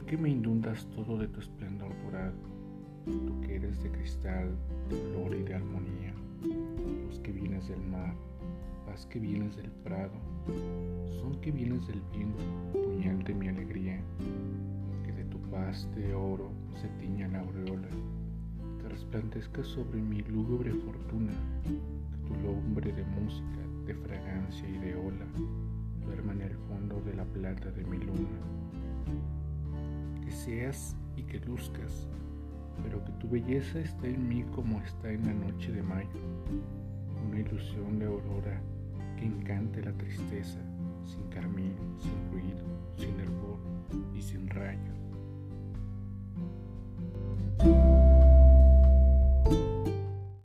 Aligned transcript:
que 0.00 0.16
me 0.16 0.30
inundas 0.30 0.86
todo 0.96 1.18
de 1.18 1.28
tu 1.28 1.40
esplendor 1.40 1.92
dorado, 2.04 2.32
tú 3.04 3.40
que 3.42 3.56
eres 3.56 3.82
de 3.82 3.90
cristal, 3.90 4.56
de 4.88 4.96
flor 4.96 5.34
y 5.34 5.42
de 5.42 5.54
armonía, 5.54 6.14
luz 6.42 7.20
que 7.20 7.30
vienes 7.30 7.68
del 7.68 7.82
mar, 7.82 8.14
paz 8.86 9.04
que 9.06 9.18
vienes 9.18 9.54
del 9.54 9.70
prado, 9.84 10.14
son 11.20 11.38
que 11.42 11.50
vienes 11.50 11.86
del 11.86 12.00
viento, 12.10 12.42
puñal 12.72 13.22
de 13.22 13.34
mi 13.34 13.48
alegría, 13.48 14.00
que 15.04 15.12
de 15.12 15.24
tu 15.26 15.38
paz 15.50 15.86
de 15.94 16.14
oro 16.14 16.50
se 16.80 16.88
tiña 16.98 17.28
la 17.28 17.40
aureola, 17.40 17.88
que 18.80 18.88
resplandezca 18.88 19.62
sobre 19.62 20.00
mi 20.00 20.22
lúgubre 20.22 20.72
fortuna, 20.72 21.32
que 21.64 22.28
tu 22.28 22.34
lumbre 22.46 22.92
de 22.92 23.04
música, 23.04 23.60
de 23.84 23.94
fragancia 23.94 24.68
y 24.68 24.78
de 24.78 24.96
ola, 24.96 25.26
duerma 26.02 26.32
en 26.32 26.42
el 26.42 26.56
fondo 26.66 26.98
de 27.02 27.14
la 27.14 27.24
plata 27.24 27.70
de 27.70 27.84
mi 27.84 27.98
luna. 27.98 28.40
Seas 30.44 30.96
y 31.16 31.22
que 31.22 31.38
luzcas, 31.38 32.08
pero 32.82 33.04
que 33.04 33.12
tu 33.12 33.28
belleza 33.28 33.78
esté 33.78 34.08
en 34.08 34.28
mí 34.28 34.42
como 34.52 34.80
está 34.80 35.12
en 35.12 35.24
la 35.24 35.34
noche 35.34 35.70
de 35.70 35.84
mayo, 35.84 36.08
una 37.28 37.38
ilusión 37.38 38.00
de 38.00 38.06
aurora 38.06 38.60
que 39.16 39.26
encante 39.26 39.80
la 39.84 39.92
tristeza, 39.92 40.58